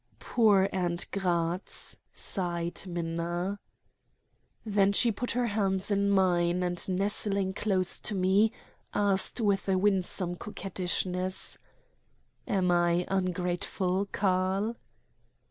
[0.17, 3.59] "Poor aunt Gratz!" sighed Minna.
[4.65, 8.51] Then she put her hands in mine, and, nestling close to me,
[8.95, 11.59] asked with a winsome coquettishness:
[12.47, 14.75] "Am I ungrateful, Karl?"